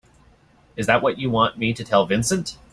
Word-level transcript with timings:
Is 0.77 0.87
that 0.87 1.03
what 1.03 1.19
you 1.19 1.29
want 1.29 1.59
me 1.59 1.75
to 1.75 1.83
tell 1.83 2.07
Vincent? 2.07 2.57